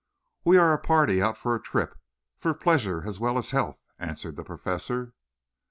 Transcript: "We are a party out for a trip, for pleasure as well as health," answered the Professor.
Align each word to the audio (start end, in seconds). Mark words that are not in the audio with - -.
"We 0.43 0.57
are 0.57 0.73
a 0.73 0.79
party 0.79 1.21
out 1.21 1.37
for 1.37 1.53
a 1.53 1.61
trip, 1.61 1.95
for 2.35 2.55
pleasure 2.55 3.03
as 3.05 3.19
well 3.19 3.37
as 3.37 3.51
health," 3.51 3.77
answered 3.99 4.35
the 4.35 4.43
Professor. 4.43 5.13